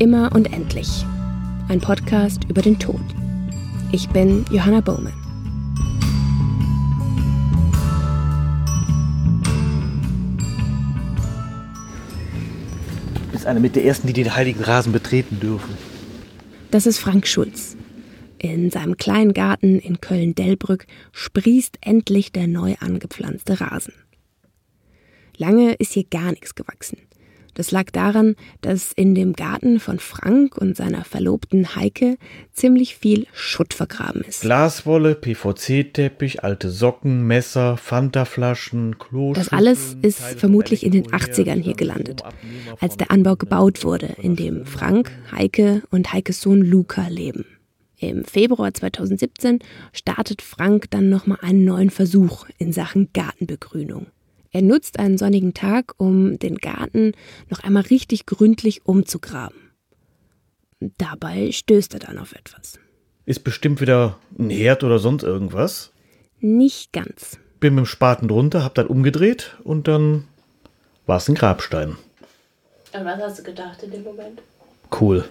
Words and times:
Immer 0.00 0.34
und 0.34 0.50
Endlich. 0.50 1.04
Ein 1.68 1.78
Podcast 1.78 2.44
über 2.48 2.62
den 2.62 2.78
Tod. 2.78 3.02
Ich 3.92 4.08
bin 4.08 4.46
Johanna 4.50 4.80
Bowman. 4.80 5.12
Du 13.12 13.32
bist 13.32 13.44
eine 13.44 13.60
mit 13.60 13.76
der 13.76 13.84
ersten, 13.84 14.06
die 14.06 14.14
den 14.14 14.34
heiligen 14.34 14.64
Rasen 14.64 14.90
betreten 14.94 15.38
dürfen. 15.38 15.76
Das 16.70 16.86
ist 16.86 16.98
Frank 16.98 17.26
Schulz. 17.26 17.76
In 18.38 18.70
seinem 18.70 18.96
kleinen 18.96 19.34
Garten 19.34 19.78
in 19.78 20.00
Köln-Dellbrück 20.00 20.86
sprießt 21.12 21.76
endlich 21.82 22.32
der 22.32 22.46
neu 22.46 22.76
angepflanzte 22.80 23.60
Rasen. 23.60 23.92
Lange 25.36 25.74
ist 25.74 25.92
hier 25.92 26.04
gar 26.04 26.30
nichts 26.30 26.54
gewachsen. 26.54 26.96
Das 27.54 27.70
lag 27.70 27.90
daran, 27.90 28.36
dass 28.60 28.92
in 28.92 29.14
dem 29.14 29.32
Garten 29.32 29.80
von 29.80 29.98
Frank 29.98 30.56
und 30.56 30.76
seiner 30.76 31.04
Verlobten 31.04 31.74
Heike 31.76 32.16
ziemlich 32.52 32.96
viel 32.96 33.26
Schutt 33.32 33.74
vergraben 33.74 34.22
ist. 34.22 34.42
Glaswolle, 34.42 35.14
PVC-Teppich, 35.14 36.44
alte 36.44 36.70
Socken, 36.70 37.26
Messer, 37.26 37.76
Fantaflaschen, 37.76 38.98
Klo. 38.98 39.32
Das 39.32 39.48
alles 39.48 39.96
ist 40.02 40.20
vermutlich 40.20 40.84
in 40.84 40.92
den 40.92 41.06
80ern 41.08 41.60
hier 41.60 41.74
gelandet, 41.74 42.22
als 42.80 42.96
der 42.96 43.10
Anbau 43.10 43.36
gebaut 43.36 43.84
wurde, 43.84 44.14
in 44.20 44.36
dem 44.36 44.66
Frank, 44.66 45.10
Heike 45.32 45.82
und 45.90 46.12
Heikes 46.12 46.40
Sohn 46.40 46.62
Luca 46.62 47.08
leben. 47.08 47.44
Im 47.98 48.24
Februar 48.24 48.72
2017 48.72 49.58
startet 49.92 50.40
Frank 50.40 50.90
dann 50.90 51.10
nochmal 51.10 51.38
einen 51.42 51.66
neuen 51.66 51.90
Versuch 51.90 52.46
in 52.56 52.72
Sachen 52.72 53.10
Gartenbegrünung. 53.12 54.06
Er 54.52 54.62
nutzt 54.62 54.98
einen 54.98 55.16
sonnigen 55.16 55.54
Tag, 55.54 55.94
um 55.98 56.38
den 56.38 56.56
Garten 56.56 57.12
noch 57.48 57.60
einmal 57.60 57.84
richtig 57.84 58.26
gründlich 58.26 58.84
umzugraben. 58.84 59.70
Dabei 60.98 61.52
stößt 61.52 61.94
er 61.94 62.00
dann 62.00 62.18
auf 62.18 62.32
etwas. 62.32 62.78
Ist 63.26 63.44
bestimmt 63.44 63.80
wieder 63.80 64.18
ein 64.38 64.50
Herd 64.50 64.82
oder 64.82 64.98
sonst 64.98 65.22
irgendwas. 65.22 65.92
Nicht 66.40 66.92
ganz. 66.92 67.38
Bin 67.60 67.74
mit 67.74 67.84
dem 67.84 67.86
Spaten 67.86 68.26
drunter, 68.26 68.64
hab 68.64 68.74
dann 68.74 68.86
umgedreht 68.86 69.56
und 69.62 69.86
dann 69.86 70.24
war 71.06 71.18
es 71.18 71.28
ein 71.28 71.34
Grabstein. 71.34 71.96
Und 72.92 73.04
was 73.04 73.20
hast 73.20 73.38
du 73.38 73.42
gedacht 73.44 73.82
in 73.82 73.92
dem 73.92 74.02
Moment? 74.02 74.42
Cool. 74.98 75.24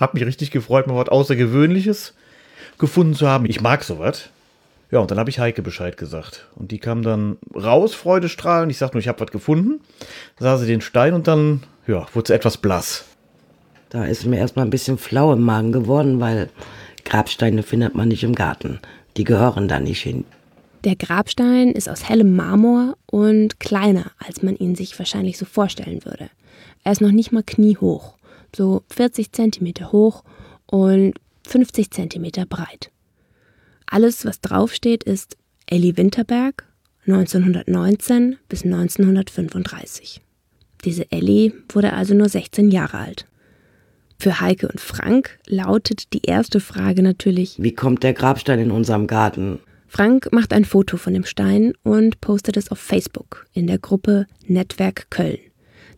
Hab 0.00 0.14
mich 0.14 0.24
richtig 0.24 0.50
gefreut, 0.50 0.86
mal 0.86 0.96
was 0.96 1.08
Außergewöhnliches 1.08 2.14
gefunden 2.78 3.14
zu 3.14 3.28
haben. 3.28 3.46
Ich 3.46 3.60
mag 3.60 3.84
sowas. 3.84 4.30
Ja, 4.90 5.00
und 5.00 5.10
dann 5.10 5.18
habe 5.18 5.28
ich 5.28 5.38
Heike 5.38 5.62
Bescheid 5.62 5.96
gesagt. 5.96 6.46
Und 6.54 6.70
die 6.70 6.78
kam 6.78 7.02
dann 7.02 7.36
raus, 7.54 7.94
Freudestrahlen. 7.94 8.70
Ich 8.70 8.78
sagte 8.78 8.96
nur, 8.96 9.00
ich 9.00 9.08
habe 9.08 9.20
was 9.20 9.30
gefunden. 9.30 9.80
Sah 10.38 10.56
sie 10.56 10.66
den 10.66 10.80
Stein 10.80 11.12
und 11.12 11.28
dann, 11.28 11.62
ja, 11.86 12.06
wurde 12.14 12.28
sie 12.28 12.34
etwas 12.34 12.56
blass. 12.56 13.04
Da 13.90 14.04
ist 14.04 14.24
mir 14.24 14.38
erstmal 14.38 14.66
ein 14.66 14.70
bisschen 14.70 14.98
flau 14.98 15.32
im 15.32 15.42
Magen 15.42 15.72
geworden, 15.72 16.20
weil 16.20 16.48
Grabsteine 17.04 17.62
findet 17.62 17.94
man 17.94 18.08
nicht 18.08 18.24
im 18.24 18.34
Garten. 18.34 18.80
Die 19.16 19.24
gehören 19.24 19.68
da 19.68 19.80
nicht 19.80 20.02
hin. 20.02 20.24
Der 20.84 20.94
Grabstein 20.94 21.72
ist 21.72 21.88
aus 21.88 22.08
hellem 22.08 22.36
Marmor 22.36 22.96
und 23.06 23.58
kleiner, 23.60 24.12
als 24.24 24.42
man 24.42 24.56
ihn 24.56 24.74
sich 24.74 24.98
wahrscheinlich 24.98 25.36
so 25.36 25.44
vorstellen 25.44 26.04
würde. 26.04 26.30
Er 26.84 26.92
ist 26.92 27.00
noch 27.00 27.10
nicht 27.10 27.32
mal 27.32 27.42
kniehoch, 27.42 28.14
so 28.54 28.82
40 28.90 29.32
Zentimeter 29.32 29.90
hoch 29.92 30.22
und 30.66 31.14
50 31.46 31.90
Zentimeter 31.90 32.46
breit. 32.46 32.90
Alles, 33.90 34.24
was 34.24 34.40
draufsteht, 34.40 35.04
ist 35.04 35.36
Elli 35.66 35.96
Winterberg 35.96 36.64
1919 37.06 38.36
bis 38.48 38.64
1935. 38.64 40.20
Diese 40.84 41.10
Elli 41.10 41.54
wurde 41.70 41.94
also 41.94 42.14
nur 42.14 42.28
16 42.28 42.70
Jahre 42.70 42.98
alt. 42.98 43.26
Für 44.18 44.40
Heike 44.40 44.68
und 44.68 44.80
Frank 44.80 45.38
lautet 45.46 46.12
die 46.12 46.22
erste 46.22 46.60
Frage 46.60 47.02
natürlich: 47.02 47.56
Wie 47.58 47.74
kommt 47.74 48.02
der 48.02 48.12
Grabstein 48.12 48.58
in 48.58 48.70
unserem 48.70 49.06
Garten? 49.06 49.60
Frank 49.86 50.32
macht 50.32 50.52
ein 50.52 50.66
Foto 50.66 50.98
von 50.98 51.14
dem 51.14 51.24
Stein 51.24 51.72
und 51.82 52.20
postet 52.20 52.56
es 52.58 52.70
auf 52.70 52.78
Facebook 52.78 53.46
in 53.54 53.66
der 53.66 53.78
Gruppe 53.78 54.26
Netzwerk 54.46 55.10
Köln. 55.10 55.38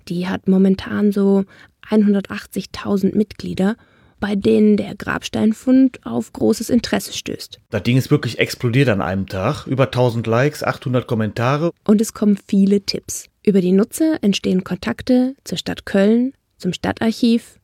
Die 0.09 0.29
hat 0.29 0.49
momentan 0.49 1.11
so 1.13 1.45
180.000 1.89 3.17
Mitglieder 3.17 3.77
bei 4.21 4.37
denen 4.37 4.77
der 4.77 4.95
Grabsteinfund 4.95 6.05
auf 6.05 6.33
großes 6.33 6.71
Interesse 6.71 7.13
stößt. 7.13 7.59
Das 7.71 7.83
Ding 7.83 7.97
ist 7.97 8.11
wirklich 8.11 8.39
explodiert 8.39 8.89
an 8.89 9.01
einem 9.01 9.27
Tag. 9.27 9.67
Über 9.67 9.85
1000 9.85 10.27
Likes, 10.27 10.63
800 10.63 11.07
Kommentare. 11.07 11.73
Und 11.85 12.01
es 12.01 12.13
kommen 12.13 12.39
viele 12.47 12.83
Tipps. 12.83 13.27
Über 13.43 13.61
die 13.61 13.73
Nutzer 13.73 14.19
entstehen 14.23 14.63
Kontakte 14.63 15.35
zur 15.45 15.59
Stadt 15.59 15.87
Köln, 15.87 16.35
zum 16.59 16.75
Stadtarchiv 16.75 17.59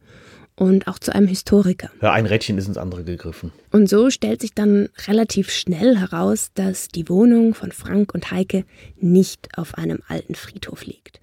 und 0.56 0.88
auch 0.88 0.98
zu 0.98 1.14
einem 1.14 1.26
Historiker. 1.26 1.90
Ja, 2.00 2.12
ein 2.12 2.24
Rädchen 2.24 2.56
ist 2.56 2.66
ins 2.66 2.78
andere 2.78 3.04
gegriffen. 3.04 3.52
Und 3.70 3.88
so 3.90 4.08
stellt 4.08 4.40
sich 4.40 4.54
dann 4.54 4.88
relativ 5.06 5.50
schnell 5.50 5.98
heraus, 5.98 6.50
dass 6.54 6.88
die 6.88 7.08
Wohnung 7.10 7.54
von 7.54 7.72
Frank 7.72 8.14
und 8.14 8.30
Heike 8.30 8.64
nicht 8.98 9.58
auf 9.58 9.74
einem 9.74 10.00
alten 10.08 10.34
Friedhof 10.34 10.86
liegt. 10.86 11.20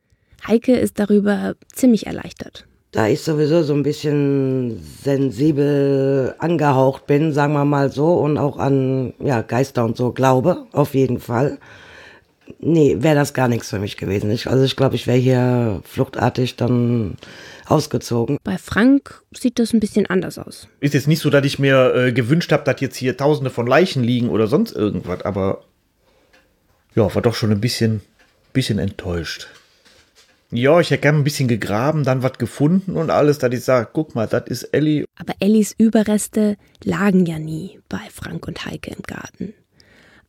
Heike 0.47 0.75
ist 0.75 0.99
darüber 0.99 1.55
ziemlich 1.73 2.05
erleichtert 2.05 2.67
da 2.93 3.07
ich 3.07 3.21
sowieso 3.21 3.63
so 3.63 3.73
ein 3.73 3.81
bisschen 3.81 4.79
sensibel 5.03 6.35
angehaucht 6.37 7.07
bin, 7.07 7.33
sagen 7.33 7.53
wir 7.53 7.65
mal 7.65 7.91
so, 7.91 8.13
und 8.13 8.37
auch 8.37 8.57
an 8.57 9.13
ja, 9.19 9.41
Geister 9.41 9.83
und 9.83 9.97
so 9.97 10.11
glaube, 10.11 10.67
auf 10.71 10.93
jeden 10.93 11.19
Fall. 11.19 11.57
Nee, 12.59 12.97
wäre 12.99 13.15
das 13.15 13.33
gar 13.33 13.47
nichts 13.47 13.69
für 13.71 13.79
mich 13.79 13.97
gewesen. 13.97 14.29
Ich, 14.29 14.47
also 14.47 14.63
ich 14.63 14.75
glaube, 14.75 14.95
ich 14.95 15.07
wäre 15.07 15.17
hier 15.17 15.81
fluchtartig 15.83 16.55
dann 16.55 17.15
ausgezogen. 17.65 18.37
Bei 18.43 18.59
Frank 18.59 19.23
sieht 19.35 19.57
das 19.57 19.73
ein 19.73 19.79
bisschen 19.79 20.05
anders 20.05 20.37
aus. 20.37 20.67
Ist 20.79 20.93
jetzt 20.93 21.07
nicht 21.07 21.21
so, 21.21 21.31
dass 21.31 21.45
ich 21.45 21.57
mir 21.57 21.95
äh, 21.95 22.13
gewünscht 22.13 22.51
habe, 22.51 22.63
dass 22.63 22.79
jetzt 22.79 22.97
hier 22.97 23.17
tausende 23.17 23.49
von 23.49 23.65
Leichen 23.65 24.03
liegen 24.03 24.29
oder 24.29 24.45
sonst 24.45 24.71
irgendwas, 24.71 25.23
aber 25.23 25.63
ja, 26.93 27.13
war 27.15 27.21
doch 27.23 27.33
schon 27.33 27.51
ein 27.51 27.61
bisschen, 27.61 28.01
bisschen 28.51 28.77
enttäuscht. 28.77 29.47
Ja, 30.55 30.79
ich 30.79 30.91
hätte 30.91 31.01
gerne 31.01 31.17
ein 31.17 31.23
bisschen 31.23 31.47
gegraben, 31.47 32.03
dann 32.03 32.21
was 32.21 32.37
gefunden 32.37 32.95
und 32.95 33.09
alles, 33.09 33.39
dass 33.39 33.51
ich 33.51 33.63
sage, 33.63 33.89
guck 33.91 34.13
mal, 34.13 34.27
das 34.27 34.43
ist 34.45 34.63
Ellie. 34.65 35.05
Aber 35.15 35.33
Ellis 35.39 35.73
Überreste 35.75 36.57
lagen 36.83 37.25
ja 37.25 37.39
nie 37.39 37.79
bei 37.89 38.01
Frank 38.11 38.47
und 38.47 38.63
Heike 38.63 38.91
im 38.91 39.01
Garten. 39.01 39.55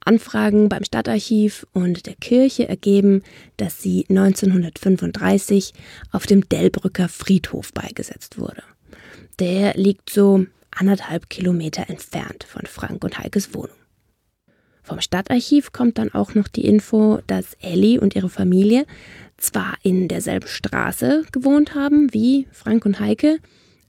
Anfragen 0.01 0.71
beim 0.71 0.83
Stadtarchiv 0.83 1.67
und 1.75 2.07
der 2.07 2.15
Kirche 2.15 2.67
ergeben, 2.67 3.23
dass 3.59 3.83
sie 3.83 4.07
1935 4.09 5.75
auf 6.11 6.25
dem 6.25 6.49
Dellbrücker 6.49 7.11
Friedhof 7.11 7.75
beigesetzt 7.75 8.39
wurde. 8.39 8.63
Der 9.41 9.75
liegt 9.75 10.09
so 10.09 10.47
anderthalb 10.71 11.29
Kilometer 11.29 11.91
entfernt 11.91 12.45
von 12.45 12.65
Frank 12.65 13.05
und 13.05 13.19
Heikes 13.19 13.53
Wohnung. 13.53 13.77
Vom 14.85 15.01
Stadtarchiv 15.01 15.73
kommt 15.73 15.97
dann 15.97 16.13
auch 16.13 16.35
noch 16.35 16.47
die 16.47 16.67
Info, 16.67 17.21
dass 17.27 17.55
Ellie 17.63 17.99
und 17.99 18.15
ihre 18.15 18.29
Familie 18.29 18.85
zwar 19.39 19.77
in 19.83 20.09
derselben 20.09 20.47
Straße 20.47 21.25
gewohnt 21.33 21.75
haben 21.75 22.13
wie 22.13 22.47
Frank 22.53 22.85
und 22.85 23.01
Heike, 23.01 23.39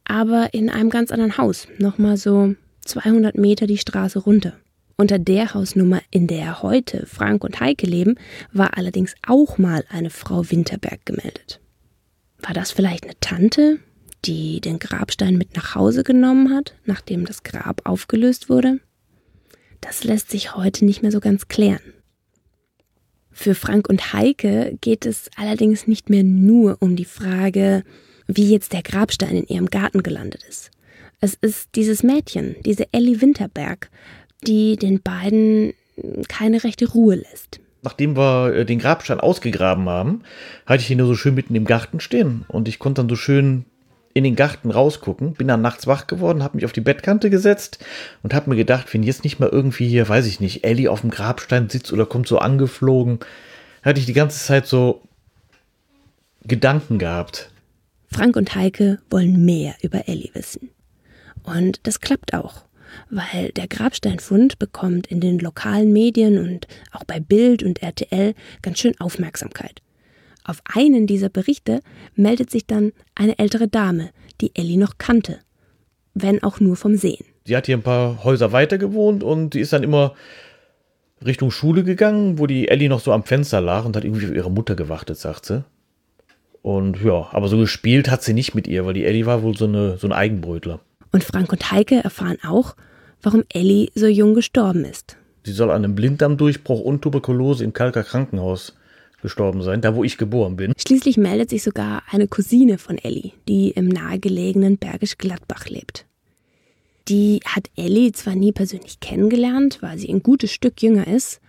aber 0.05 0.53
in 0.53 0.69
einem 0.69 0.89
ganz 0.89 1.11
anderen 1.11 1.37
Haus, 1.37 1.67
nochmal 1.79 2.15
so 2.15 2.55
200 2.85 3.35
Meter 3.35 3.67
die 3.67 3.77
Straße 3.77 4.19
runter. 4.19 4.53
Unter 4.95 5.19
der 5.19 5.53
Hausnummer, 5.53 6.01
in 6.11 6.27
der 6.27 6.63
heute 6.63 7.05
Frank 7.05 7.43
und 7.43 7.59
Heike 7.59 7.85
leben, 7.85 8.15
war 8.53 8.77
allerdings 8.77 9.15
auch 9.27 9.57
mal 9.57 9.83
eine 9.89 10.09
Frau 10.09 10.49
Winterberg 10.49 11.05
gemeldet. 11.05 11.59
War 12.39 12.53
das 12.53 12.71
vielleicht 12.71 13.03
eine 13.03 13.19
Tante, 13.19 13.79
die 14.23 14.61
den 14.61 14.79
Grabstein 14.79 15.37
mit 15.37 15.57
nach 15.57 15.75
Hause 15.75 16.05
genommen 16.05 16.55
hat, 16.55 16.73
nachdem 16.85 17.25
das 17.25 17.43
Grab 17.43 17.81
aufgelöst 17.83 18.47
wurde? 18.47 18.79
Das 19.81 20.03
lässt 20.03 20.31
sich 20.31 20.55
heute 20.55 20.85
nicht 20.85 21.01
mehr 21.01 21.11
so 21.11 21.19
ganz 21.19 21.47
klären. 21.47 21.81
Für 23.31 23.53
Frank 23.53 23.89
und 23.89 24.13
Heike 24.13 24.77
geht 24.79 25.05
es 25.05 25.29
allerdings 25.35 25.87
nicht 25.87 26.09
mehr 26.09 26.23
nur 26.23 26.77
um 26.79 26.95
die 26.95 27.05
Frage, 27.05 27.83
wie 28.27 28.51
jetzt 28.51 28.73
der 28.73 28.81
Grabstein 28.81 29.35
in 29.35 29.47
ihrem 29.47 29.65
Garten 29.67 30.03
gelandet 30.03 30.43
ist. 30.47 30.71
Es 31.19 31.33
ist 31.33 31.69
dieses 31.75 32.01
Mädchen, 32.01 32.55
diese 32.65 32.91
Ellie 32.93 33.21
Winterberg, 33.21 33.89
die 34.47 34.77
den 34.77 35.01
beiden 35.01 35.73
keine 36.27 36.63
rechte 36.63 36.89
Ruhe 36.89 37.15
lässt. 37.15 37.59
Nachdem 37.81 38.17
wir 38.17 38.53
äh, 38.53 38.65
den 38.65 38.79
Grabstein 38.79 39.19
ausgegraben 39.19 39.87
haben, 39.89 40.23
hatte 40.65 40.81
ich 40.81 40.89
ihn 40.89 40.97
nur 40.97 41.07
so 41.07 41.15
schön 41.15 41.35
mitten 41.35 41.55
im 41.55 41.65
Garten 41.65 41.99
stehen 41.99 42.45
und 42.47 42.67
ich 42.67 42.79
konnte 42.79 43.01
dann 43.01 43.09
so 43.09 43.15
schön 43.15 43.65
in 44.15 44.23
den 44.23 44.37
Garten 44.37 44.71
rausgucken, 44.71 45.33
bin 45.33 45.49
dann 45.49 45.61
nachts 45.61 45.87
wach 45.87 46.07
geworden, 46.07 46.41
habe 46.41 46.55
mich 46.55 46.63
auf 46.63 46.71
die 46.71 46.81
Bettkante 46.81 47.29
gesetzt 47.29 47.83
und 48.23 48.33
habe 48.33 48.49
mir 48.49 48.55
gedacht, 48.55 48.93
wenn 48.93 49.03
jetzt 49.03 49.25
nicht 49.25 49.39
mal 49.39 49.49
irgendwie 49.49 49.89
hier, 49.89 50.07
weiß 50.07 50.25
ich 50.25 50.39
nicht, 50.39 50.63
Ellie 50.63 50.89
auf 50.89 51.01
dem 51.01 51.11
Grabstein 51.11 51.69
sitzt 51.69 51.91
oder 51.91 52.05
kommt 52.05 52.25
so 52.25 52.39
angeflogen, 52.39 53.19
hatte 53.83 53.99
ich 53.99 54.05
die 54.05 54.13
ganze 54.13 54.39
Zeit 54.39 54.67
so 54.67 55.01
Gedanken 56.45 56.97
gehabt. 56.97 57.51
Frank 58.09 58.37
und 58.37 58.55
Heike 58.55 58.99
wollen 59.09 59.43
mehr 59.43 59.75
über 59.81 60.07
Ellie 60.07 60.29
wissen. 60.33 60.69
Und 61.43 61.81
das 61.83 61.99
klappt 61.99 62.33
auch, 62.33 62.63
weil 63.09 63.49
der 63.49 63.67
Grabsteinfund 63.67 64.59
bekommt 64.59 65.07
in 65.07 65.19
den 65.19 65.39
lokalen 65.39 65.91
Medien 65.91 66.37
und 66.37 66.67
auch 66.93 67.03
bei 67.03 67.19
Bild 67.19 67.63
und 67.63 67.83
RTL 67.83 68.33
ganz 68.61 68.79
schön 68.79 68.97
Aufmerksamkeit. 69.01 69.81
Auf 70.47 70.61
einen 70.65 71.07
dieser 71.07 71.29
Berichte 71.29 71.79
meldet 72.15 72.51
sich 72.51 72.67
dann 72.67 72.93
eine 73.15 73.39
ältere 73.39 73.67
Dame, 73.67 74.11
die 74.41 74.55
Ellie 74.55 74.77
noch 74.77 74.99
kannte, 74.99 75.39
wenn 76.13 76.43
auch 76.43 76.59
nur 76.59 76.75
vom 76.75 76.95
Sehen. 76.95 77.25
Sie 77.45 77.57
hat 77.57 77.65
hier 77.65 77.75
ein 77.75 77.83
paar 77.83 78.23
Häuser 78.23 78.51
weiter 78.51 78.77
gewohnt 78.77 79.23
und 79.23 79.55
die 79.55 79.59
ist 79.59 79.73
dann 79.73 79.81
immer 79.81 80.13
Richtung 81.25 81.49
Schule 81.49 81.83
gegangen, 81.83 82.37
wo 82.37 82.45
die 82.45 82.67
Ellie 82.67 82.89
noch 82.89 82.99
so 82.99 83.11
am 83.11 83.23
Fenster 83.23 83.59
lag 83.59 83.85
und 83.85 83.95
hat 83.95 84.03
irgendwie 84.03 84.27
auf 84.27 84.35
ihre 84.35 84.51
Mutter 84.51 84.75
gewartet, 84.75 85.17
sagt 85.17 85.45
sie. 85.45 85.63
Und 86.61 87.01
ja, 87.03 87.27
aber 87.31 87.47
so 87.47 87.57
gespielt 87.57 88.11
hat 88.11 88.21
sie 88.21 88.33
nicht 88.33 88.53
mit 88.53 88.67
ihr, 88.67 88.85
weil 88.85 88.93
die 88.93 89.05
Ellie 89.05 89.25
war 89.25 89.41
wohl 89.41 89.57
so, 89.57 89.65
eine, 89.65 89.97
so 89.97 90.07
ein 90.07 90.13
Eigenbrötler. 90.13 90.79
Und 91.11 91.23
Frank 91.23 91.51
und 91.51 91.71
Heike 91.71 92.03
erfahren 92.03 92.37
auch, 92.43 92.75
warum 93.23 93.43
Ellie 93.49 93.89
so 93.95 94.05
jung 94.05 94.35
gestorben 94.35 94.85
ist. 94.85 95.17
Sie 95.43 95.53
soll 95.53 95.71
an 95.71 95.83
einem 95.83 95.95
Blinddarmdurchbruch 95.95 96.81
und 96.81 97.01
Tuberkulose 97.01 97.63
im 97.63 97.73
Kalker 97.73 98.03
Krankenhaus 98.03 98.75
gestorben 99.25 99.61
sein, 99.61 99.81
da 99.81 99.95
wo 99.95 100.03
ich 100.03 100.17
geboren 100.17 100.55
bin. 100.55 100.73
Schließlich 100.77 101.17
meldet 101.17 101.49
sich 101.49 101.63
sogar 101.63 102.03
eine 102.09 102.27
Cousine 102.27 102.77
von 102.77 102.97
Ellie, 102.97 103.31
die 103.47 103.71
im 103.71 103.87
nahegelegenen 103.87 104.77
Bergisch 104.77 105.17
Gladbach 105.17 105.67
lebt. 105.67 106.05
Die 107.07 107.39
hat 107.45 107.69
Ellie 107.75 108.11
zwar 108.13 108.35
nie 108.35 108.51
persönlich 108.51 108.99
kennengelernt, 108.99 109.79
weil 109.81 109.97
sie 109.97 110.09
ein 110.09 110.23
gutes 110.23 110.51
Stück 110.51 110.81
jünger 110.81 111.07
ist, 111.07 111.41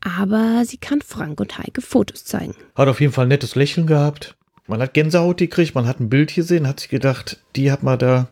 aber 0.00 0.64
sie 0.64 0.78
kann 0.78 1.00
Frank 1.00 1.40
und 1.40 1.58
Heike 1.58 1.80
Fotos 1.80 2.24
zeigen. 2.24 2.54
Hat 2.74 2.88
auf 2.88 3.00
jeden 3.00 3.12
Fall 3.12 3.26
ein 3.26 3.28
nettes 3.28 3.54
Lächeln 3.54 3.86
gehabt. 3.86 4.36
Man 4.66 4.80
hat 4.80 4.94
Gänsehaut 4.94 5.38
gekriegt, 5.38 5.74
man 5.74 5.86
hat 5.86 6.00
ein 6.00 6.08
Bild 6.08 6.34
gesehen, 6.34 6.66
hat 6.66 6.80
sich 6.80 6.88
gedacht, 6.88 7.40
die 7.54 7.70
hat 7.70 7.82
mal 7.82 7.96
da, 7.96 8.28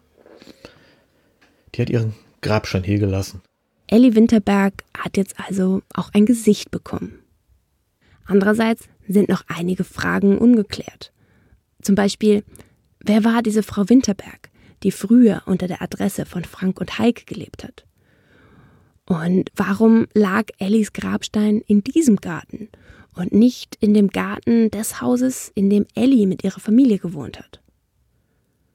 die 1.74 1.82
hat 1.82 1.90
ihren 1.90 2.14
Grabstein 2.42 2.82
hier 2.82 2.98
gelassen. 2.98 3.42
Ellie 3.86 4.14
Winterberg 4.14 4.74
hat 4.96 5.16
jetzt 5.16 5.34
also 5.38 5.82
auch 5.92 6.10
ein 6.12 6.26
Gesicht 6.26 6.70
bekommen. 6.70 7.20
Andererseits 8.24 8.88
sind 9.06 9.28
noch 9.28 9.44
einige 9.48 9.84
Fragen 9.84 10.38
ungeklärt. 10.38 11.12
Zum 11.82 11.94
Beispiel, 11.94 12.44
wer 13.00 13.24
war 13.24 13.42
diese 13.42 13.62
Frau 13.62 13.88
Winterberg, 13.88 14.50
die 14.82 14.90
früher 14.90 15.42
unter 15.46 15.66
der 15.66 15.82
Adresse 15.82 16.26
von 16.26 16.44
Frank 16.44 16.80
und 16.80 16.98
Heike 16.98 17.24
gelebt 17.26 17.64
hat? 17.64 17.84
Und 19.06 19.50
warum 19.54 20.06
lag 20.14 20.44
Ellis 20.58 20.92
Grabstein 20.92 21.60
in 21.66 21.84
diesem 21.84 22.16
Garten 22.16 22.70
und 23.14 23.32
nicht 23.32 23.76
in 23.80 23.92
dem 23.92 24.08
Garten 24.08 24.70
des 24.70 25.02
Hauses, 25.02 25.52
in 25.54 25.68
dem 25.68 25.86
Ellie 25.94 26.26
mit 26.26 26.42
ihrer 26.42 26.60
Familie 26.60 26.98
gewohnt 26.98 27.38
hat? 27.38 27.60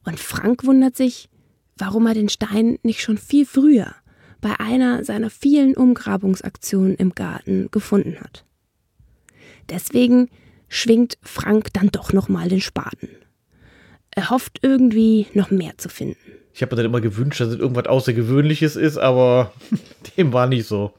Und 0.04 0.20
Frank 0.20 0.64
wundert 0.64 0.96
sich, 0.96 1.28
warum 1.76 2.06
er 2.06 2.14
den 2.14 2.28
Stein 2.28 2.78
nicht 2.82 3.02
schon 3.02 3.18
viel 3.18 3.44
früher 3.44 3.94
bei 4.40 4.58
einer 4.58 5.04
seiner 5.04 5.30
vielen 5.30 5.76
Umgrabungsaktionen 5.76 6.94
im 6.94 7.14
Garten 7.14 7.68
gefunden 7.70 8.20
hat. 8.20 8.44
Deswegen 9.70 10.28
schwingt 10.68 11.18
Frank 11.22 11.72
dann 11.72 11.88
doch 11.88 12.12
nochmal 12.12 12.48
den 12.48 12.60
Spaten. 12.60 13.08
Er 14.10 14.30
hofft 14.30 14.58
irgendwie 14.62 15.26
noch 15.34 15.50
mehr 15.50 15.78
zu 15.78 15.88
finden. 15.88 16.16
Ich 16.52 16.62
habe 16.62 16.74
mir 16.74 16.82
dann 16.82 16.90
immer 16.90 17.00
gewünscht, 17.00 17.40
dass 17.40 17.48
es 17.48 17.58
irgendwas 17.58 17.86
Außergewöhnliches 17.86 18.76
ist, 18.76 18.98
aber 18.98 19.52
dem 20.16 20.32
war 20.32 20.46
nicht 20.46 20.66
so. 20.66 20.92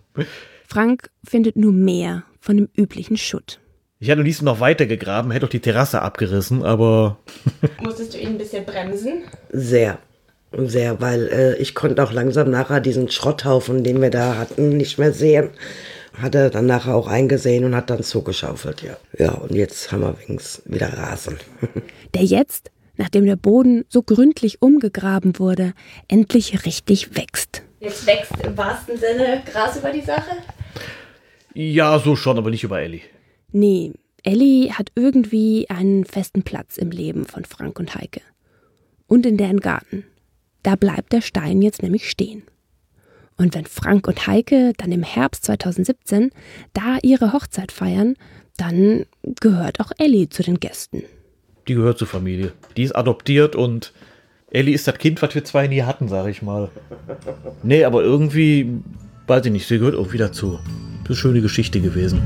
Frank 0.67 1.09
findet 1.23 1.57
nur 1.57 1.73
mehr 1.73 2.23
von 2.39 2.57
dem 2.57 2.69
üblichen 2.75 3.17
Schutt. 3.17 3.59
Ich 3.99 4.07
hätte 4.07 4.21
am 4.21 4.25
liebsten 4.25 4.45
noch 4.45 4.59
weiter 4.59 4.87
gegraben, 4.87 5.29
hätte 5.29 5.45
auch 5.45 5.49
die 5.49 5.59
Terrasse 5.59 6.01
abgerissen, 6.01 6.63
aber. 6.63 7.19
Musstest 7.83 8.13
du 8.13 8.17
ihn 8.17 8.29
ein 8.29 8.37
bisschen 8.37 8.65
bremsen? 8.65 9.23
Sehr. 9.51 9.99
Sehr, 10.53 10.99
weil 10.99 11.27
äh, 11.27 11.55
ich 11.57 11.75
konnte 11.75 12.03
auch 12.03 12.11
langsam 12.11 12.49
nachher 12.49 12.81
diesen 12.81 13.09
Schrotthaufen, 13.09 13.83
den 13.83 14.01
wir 14.01 14.09
da 14.09 14.37
hatten, 14.37 14.75
nicht 14.75 14.97
mehr 14.97 15.13
sehen. 15.13 15.49
Hat 16.13 16.35
er 16.35 16.49
dann 16.49 16.65
nachher 16.65 16.95
auch 16.95 17.07
eingesehen 17.07 17.63
und 17.63 17.75
hat 17.75 17.89
dann 17.89 18.03
zugeschaufelt, 18.03 18.81
ja. 18.81 18.97
Ja, 19.17 19.31
und 19.33 19.55
jetzt 19.55 19.91
haben 19.91 20.01
wir 20.01 20.15
wenigstens 20.27 20.61
wieder 20.65 20.91
Rasen. 20.93 21.37
Der 22.13 22.23
jetzt, 22.23 22.71
nachdem 22.97 23.25
der 23.25 23.37
Boden 23.37 23.85
so 23.87 24.03
gründlich 24.03 24.61
umgegraben 24.61 25.39
wurde, 25.39 25.73
endlich 26.07 26.65
richtig 26.65 27.15
wächst. 27.15 27.63
Jetzt 27.79 28.05
wächst 28.05 28.33
im 28.43 28.57
wahrsten 28.57 28.97
Sinne 28.97 29.41
Gras 29.51 29.77
über 29.77 29.91
die 29.91 30.01
Sache? 30.01 30.37
Ja, 31.53 31.97
so 31.99 32.15
schon, 32.15 32.37
aber 32.37 32.49
nicht 32.49 32.63
über 32.63 32.81
Ellie. 32.81 33.01
Nee, 33.51 33.93
Ellie 34.23 34.71
hat 34.73 34.91
irgendwie 34.95 35.69
einen 35.69 36.05
festen 36.05 36.43
Platz 36.43 36.77
im 36.77 36.91
Leben 36.91 37.25
von 37.25 37.43
Frank 37.45 37.79
und 37.79 37.95
Heike. 37.95 38.21
Und 39.07 39.25
in 39.25 39.37
deren 39.37 39.59
Garten. 39.59 40.05
Da 40.63 40.75
bleibt 40.75 41.11
der 41.11 41.21
Stein 41.21 41.61
jetzt 41.61 41.81
nämlich 41.81 42.09
stehen. 42.09 42.43
Und 43.37 43.55
wenn 43.55 43.65
Frank 43.65 44.07
und 44.07 44.27
Heike 44.27 44.73
dann 44.77 44.91
im 44.91 45.03
Herbst 45.03 45.45
2017 45.45 46.31
da 46.73 46.97
ihre 47.01 47.33
Hochzeit 47.33 47.71
feiern, 47.71 48.15
dann 48.57 49.05
gehört 49.39 49.79
auch 49.79 49.91
Ellie 49.97 50.29
zu 50.29 50.43
den 50.43 50.59
Gästen. 50.59 51.03
Die 51.67 51.73
gehört 51.73 51.97
zur 51.97 52.07
Familie. 52.07 52.51
Die 52.77 52.83
ist 52.83 52.95
adoptiert 52.95 53.55
und 53.55 53.93
Ellie 54.51 54.75
ist 54.75 54.87
das 54.87 54.97
Kind, 54.97 55.21
was 55.21 55.33
wir 55.33 55.43
zwei 55.43 55.67
nie 55.67 55.83
hatten, 55.83 56.09
sag 56.09 56.27
ich 56.27 56.41
mal. 56.41 56.69
Nee, 57.63 57.85
aber 57.85 58.03
irgendwie, 58.03 58.69
weiß 59.27 59.45
ich 59.45 59.51
nicht, 59.51 59.67
sie 59.67 59.79
gehört 59.79 59.95
irgendwie 59.95 60.17
dazu. 60.17 60.59
Das 61.03 61.03
ist 61.03 61.07
eine 61.09 61.15
schöne 61.15 61.41
Geschichte 61.41 61.79
gewesen. 61.79 62.21